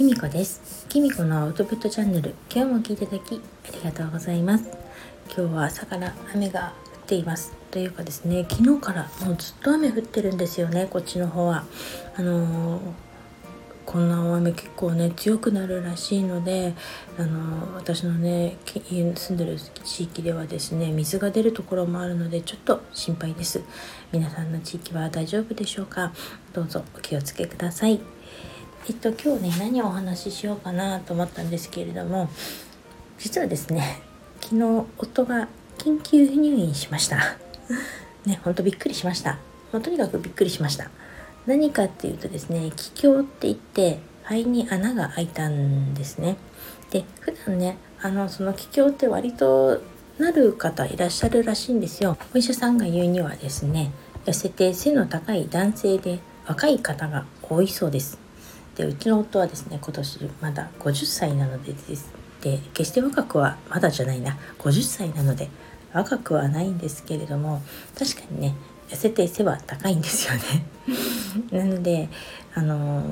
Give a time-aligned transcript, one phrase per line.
[0.00, 0.86] きみこです。
[0.88, 2.34] きみこのアウトプットチャンネル。
[2.50, 4.64] 今日も聞いていただきありがとうございます。
[5.26, 7.52] 今日は朝から雨が降っています。
[7.70, 10.88] というかですね昨日からもうずっと雨降ってるんですよね。
[10.90, 11.66] こっちの方は。
[12.16, 12.80] あのー
[13.84, 16.74] こんな大雨結構ね強くなるらしいので
[17.18, 23.62] あの私のね住んでる地域ではですね水が出るところもあるのでちょっと心配です。
[24.12, 26.12] 皆さんの地域は大丈夫でしょうか？
[26.54, 28.00] どうぞお気をつけください。
[28.88, 32.28] えっと今日ね何をお話ししようかなと思ったんですけれども
[33.18, 34.00] 実はですね
[34.40, 35.48] 昨日夫が
[35.78, 37.18] 緊急入院しました。
[38.26, 39.38] ねほんとびっくりしました、
[39.72, 40.90] まあ、とにかくびっくりしました。
[41.46, 46.36] 何かっていうとですね気胸って言って肺に穴が開いたんですね。
[46.90, 49.80] で普段ねあのその気胸って割と
[50.18, 52.16] なる方いらっしゃるらしいんですよ。
[52.34, 53.90] お医者さんが言うにはですね
[54.26, 58.19] 痩せて背の高い男性で若い方が多いそうです。
[58.80, 64.38] でうちの夫はですね今年まだ50歳なのでですで決して若くはまだじゃないな。
[64.58, 65.50] 50歳なので
[65.92, 67.60] 若くはないんですけれども
[67.98, 68.54] 確かにね
[68.88, 70.64] 痩せて背は高いんですよね。
[71.52, 72.08] なので
[72.54, 73.02] あの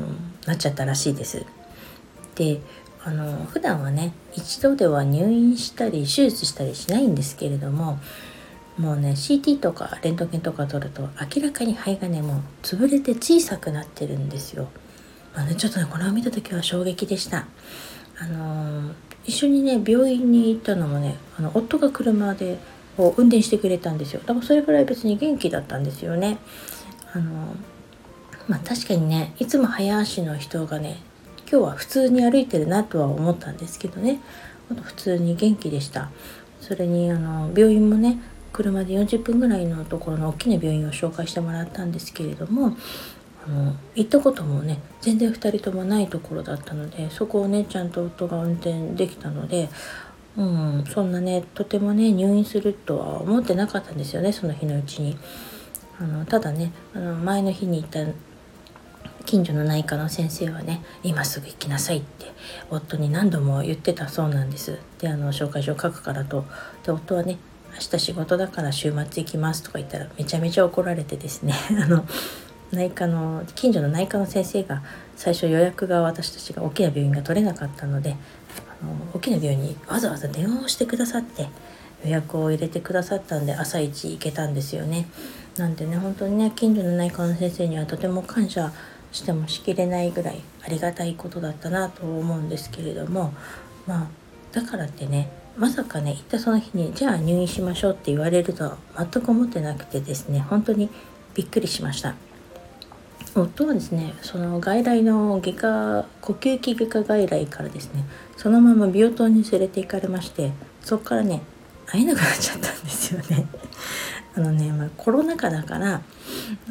[0.46, 1.44] なっちゃったらしいです。
[2.36, 2.62] で
[3.04, 7.98] あの普段はね一度では入院したり手術したりしないんですけれども
[8.78, 11.02] もうね CT とかレントゲンとか取ると
[11.36, 14.68] 明らかに肺がねもう潰れて小さくなってるんですよ。
[15.38, 17.46] まあね、ちょっとねこれを見た時は衝撃でした。
[18.18, 18.90] あの
[19.24, 22.58] 一緒にね病院に行ったのもねあの夫が車で
[22.96, 24.20] を運転してくれたんですよ。
[24.26, 26.38] だからそれぐらい別に元気だったんですよね。
[27.12, 27.54] あの
[28.48, 30.96] まあ確かにねいつも早足の人がね
[31.48, 34.20] 今日は普通に歩いてるなとは思ったんですけどね。
[34.82, 36.10] 普通に元気でした。
[36.60, 38.18] それにあの病院もね
[38.52, 42.76] 車で40分ぐらいのところの大きな病院を紹介してもらったんですけれども
[43.48, 49.68] の行ったこともね全然2人ともないところだったのでそこをねちゃんと夫が運転できたので
[50.36, 55.16] うん、そんなねとてもね入院するとは思ってなかったんですよねその日のうちに。
[56.00, 58.00] あのただねあの前の日に行った
[59.24, 62.26] 近所の内科の先生はね今すぐ行きなさいって
[62.70, 66.44] 夫に何度も言ってたそうなんですであの紹介状書くからと
[66.84, 67.38] で夫はね
[67.72, 71.52] 明日仕事だから週末行きますとか言ったらめちゃめちゃ怒られてですね
[71.82, 72.06] あの
[72.72, 74.82] 内科の近所の内科の先生が
[75.16, 78.16] 最初予約が私たちが大きな病院が取れなかったので
[78.80, 81.48] あの大きな病院にわざわざ電話をしてくださって
[82.04, 85.08] 予約を入れてくださったんで朝一行けたんですよね。
[85.56, 88.72] なんでね本当にね近所の内科の先生にはとても感謝
[89.10, 93.32] してもしきれないぐらいありがたいことだったなと思うんですけれども
[93.86, 94.06] まあ
[94.52, 100.88] だからってねまさかね行ったその日にじゃあ入院しましょうって言われるとは全く思ってなくてですね本当に
[101.34, 102.27] びっくりしました。
[103.42, 108.04] 夫はですねその外来の外科呼吸器外科外来からですね
[108.36, 111.42] そのまま病棟に連れて行かれましてそこからね
[111.86, 113.46] 会えなくなっちゃったんですよね。
[114.36, 116.02] あのね、まあ、コロナ禍だから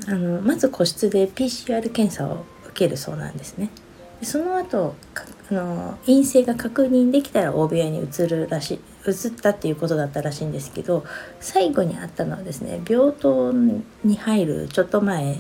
[0.07, 3.69] あのまず個室で PCR 検査を受けるそうなんですね。
[4.19, 4.95] でその後
[5.49, 11.03] あの陰性が確認できたら大部屋に移るらしい移ったっていうことだったらしいんですけど
[11.39, 13.53] 最後にあったのはですね病棟
[14.03, 15.37] に入るちょっと前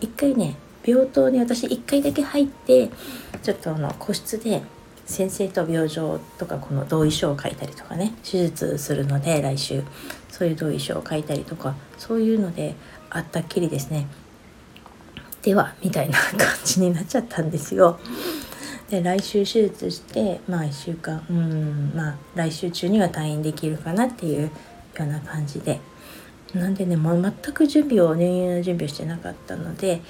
[0.00, 2.90] 一回ね病棟に私一回だけ入って
[3.42, 4.62] ちょっとあの個室で
[5.06, 9.82] 先生と病状とかこの同意書を書いたりとかね手術するので来週。
[10.34, 12.74] そういう同意書を書いたりとかそういうので
[13.08, 14.08] あったっきりですね。
[15.42, 18.00] ではみたいな感じになっちゃったんですよ。
[18.90, 24.50] で来週手術してまあ1週間うんまあ来週中には退院できるかなっていうよ
[24.98, 25.80] うな感じで。
[26.54, 30.00] なんでね、もう全く準備を入院の準備をしてなかったので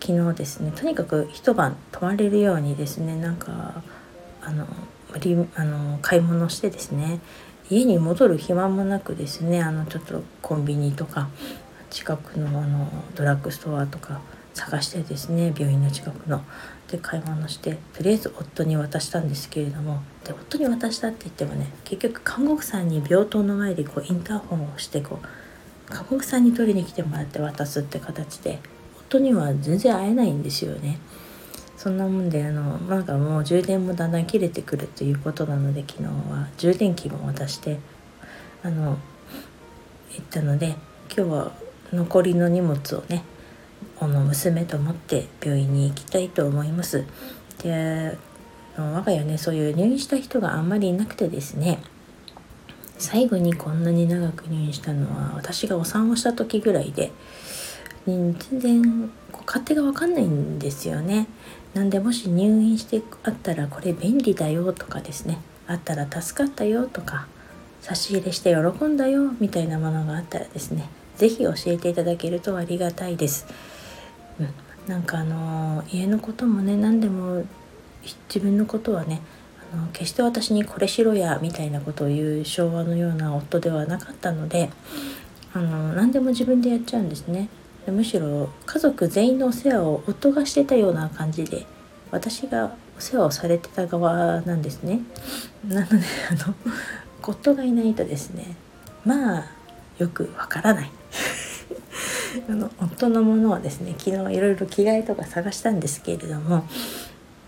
[0.00, 3.82] 昨日ですねとにかく一晩泊まれるようにですねなんか
[4.42, 4.66] あの
[5.54, 7.20] あの買い物してですね
[7.70, 11.28] 家に戻る暇もなくですねあのちょっとコンビニとか
[11.88, 14.20] 近くのあのドラッグストアとか
[14.52, 16.42] 探してですね病院の近くの
[16.90, 25.43] で買い物してとりあえず夫に渡したんですけれどもで夫に渡したって言ってもね結局看護婦さんに病棟の前でこうインターホンをしてこう
[25.86, 28.58] 看護婦さんに取りに来てもらって渡すって形で
[29.08, 30.98] 夫には全然会えないんですよね。
[31.76, 37.78] そんなもんであのなんかもう充電もだんだん切れてくるということなので昨日は充電器も渡して
[38.62, 38.96] あの
[40.12, 40.76] 行ったので
[41.14, 41.52] 今日は
[41.92, 43.24] 残りの荷物をね
[44.00, 47.04] あの娘と持って病院に行きたいと思います。
[47.62, 48.16] で
[48.76, 51.80] 我が家ねそういう入院した人があんまりいなくてですね
[52.98, 57.12] 最後にこんなに長く入院したのは私がお産をした時ぐらいで
[58.06, 59.10] 全然
[59.46, 61.26] 勝手が分かんないんですよね。
[61.74, 67.26] なんでもし入院してあったらこれ便利だよとかですねあったら助かったよとか
[67.80, 73.46] 差し入れして喜んだよみたいなものがあったらですね是非教えていただけるとありがたいです。
[74.38, 74.48] うん、
[74.88, 77.44] なんかあのー、家のこともね何でも
[78.28, 79.20] 自分のことはね
[79.74, 84.70] の決して私にこれしろやみたいなことを言う昭和のような夫ではなかったので
[85.52, 87.48] あの何でも自分でやっちゃうんですね
[87.86, 87.92] で。
[87.92, 91.66] むしろ家族全員のお世話を夫がしてたような感じで
[92.10, 95.00] 私がお世話をされてた側なんですね。
[95.66, 95.96] なので
[96.30, 96.54] あの
[97.22, 98.56] 夫がいないとですね
[99.04, 99.44] まあ
[99.98, 100.90] よくわからない
[102.48, 106.66] あの夫のものをですね昨日いろいろ着替えとか探したんですけれども、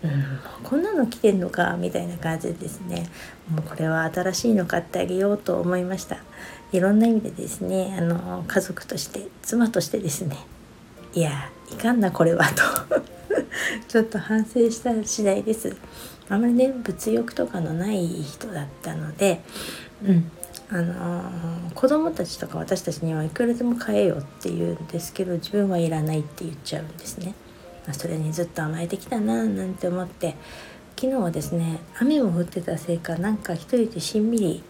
[0.03, 3.07] うん、こんなの着てんのかみたいな感じでですね。
[3.49, 6.17] もうこれは新しいの買ってあげようと思いました。
[6.71, 10.37] いろんな意味でですねあの家族として妻としてですね。
[11.13, 12.97] いやいかんなこれはと。
[13.87, 15.75] ちょっと反省した次第です。
[16.29, 19.41] あまりね物欲とかのない人だったので
[20.03, 20.31] うん
[20.69, 27.35] あのー、子供たちとか私たちにはいくらでも買えよって言うんですけど自分はいらないって言っちゃうんですね、
[27.87, 30.35] まあ、それにずっと甘えてきたななんて思って。
[30.99, 34.63] 昨日はですね雨も降ってたせいかなんか一人でしんみり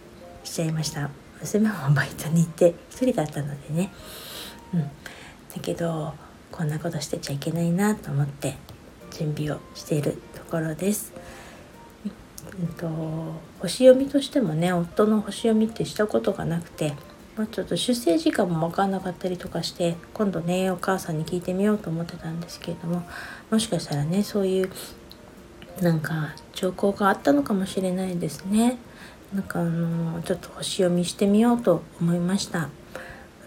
[0.43, 1.09] しちゃいました。
[1.39, 3.93] 娘もバイトに行って一人だったのでね。
[4.73, 4.81] うん。
[4.81, 4.89] だ
[5.61, 6.13] けど
[6.51, 8.57] こんなことしてちゃいけないなと思って
[9.11, 11.13] 準備をしているところです。
[12.05, 12.89] えっと、
[13.59, 16.93] 星読みとしてもね夫の星読みってしたことがなくて、
[17.38, 23.04] まあ、ちょっと出生時間も分かんなかったりとかして今度ねお母さんに聞いてみようと思ってたんですけれども
[23.51, 24.72] もしかしたらねそういう
[25.81, 28.78] なんか兆候があったのかもしれないですね。
[29.34, 32.69] なんかあのちょっと星読みしてみようと思いました。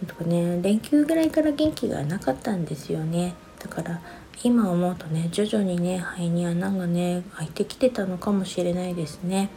[0.07, 3.35] とかね連休ぐらいから元気がなかったんですよね。
[3.59, 4.01] だから
[4.45, 9.51] 今思うとね徐々にね肺に穴がね開いてきてたのかもしれないですね。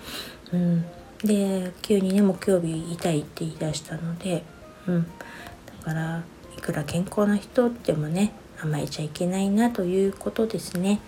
[0.52, 0.86] うん、
[1.24, 4.44] で急にね木曜日痛いって言い出したので、
[4.88, 6.24] うん、だから
[6.58, 11.00] いくら健康な人でもね甘えちゃいけないなということですね。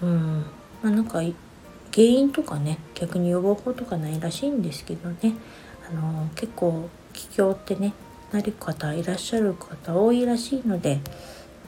[0.00, 0.46] うん。
[0.82, 1.32] まあ、なんか原
[1.96, 5.34] 因とかね逆に予防法とかないらしいんですけどね。
[5.88, 7.92] あの結構気境ってね
[8.32, 11.00] なる方いらっしゃる方多いらしいので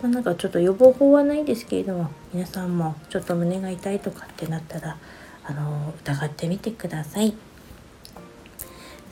[0.03, 4.99] まあ、なんかちょっと予防法はないですけれども皆さんもちょっと胸が痛いとかってなったら
[5.45, 7.35] あの疑ってみてください。